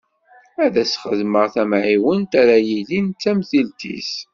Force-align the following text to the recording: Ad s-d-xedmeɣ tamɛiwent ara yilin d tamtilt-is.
Ad 0.65 0.75
s-d-xedmeɣ 0.83 1.45
tamɛiwent 1.53 2.31
ara 2.41 2.57
yilin 2.67 3.07
d 3.09 3.19
tamtilt-is. 3.21 4.11